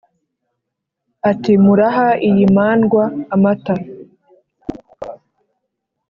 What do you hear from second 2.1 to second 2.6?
iyi